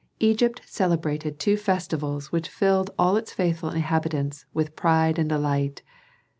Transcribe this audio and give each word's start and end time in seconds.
Egypt 0.19 0.61
celebrated 0.65 1.37
two 1.37 1.55
festivals 1.55 2.31
which 2.31 2.49
filled 2.49 2.89
all 2.97 3.17
its 3.17 3.33
faithful 3.33 3.69
inhabitants 3.69 4.45
with 4.51 4.75
pride 4.75 5.19
and 5.19 5.29
delight. 5.29 5.83